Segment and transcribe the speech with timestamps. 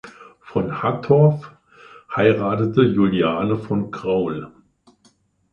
[0.39, 1.51] Von Hattorf
[2.15, 4.47] heiratete Juliane von Crauel.